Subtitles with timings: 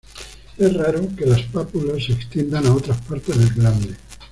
[0.57, 3.95] Es raro que las pápulas se extiendan a otras partes del glande.